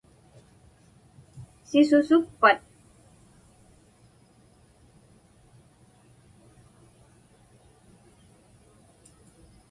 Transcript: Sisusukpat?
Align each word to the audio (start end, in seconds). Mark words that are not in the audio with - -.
Sisusukpat? 1.69 2.59